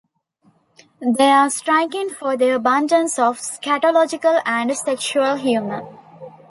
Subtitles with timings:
[0.99, 5.83] They are striking for their abundance of scatological and sexual humor.